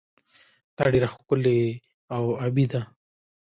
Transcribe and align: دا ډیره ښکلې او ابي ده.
دا 0.77 0.83
ډیره 0.93 1.07
ښکلې 1.13 1.59
او 2.15 2.23
ابي 2.45 2.65
ده. 2.71 2.81